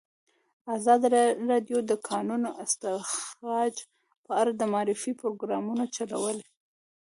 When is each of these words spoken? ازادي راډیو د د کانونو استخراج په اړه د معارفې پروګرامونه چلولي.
ازادي 0.77 1.07
راډیو 1.51 1.77
د 1.83 1.87
د 1.89 1.93
کانونو 2.07 2.49
استخراج 2.63 3.75
په 4.25 4.31
اړه 4.41 4.51
د 4.55 4.61
معارفې 4.73 5.11
پروګرامونه 5.21 5.83
چلولي. 5.95 6.45